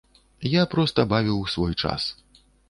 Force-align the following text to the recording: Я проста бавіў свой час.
Я 0.51 0.63
проста 0.71 1.05
бавіў 1.11 1.45
свой 1.57 1.73
час. 1.85 2.09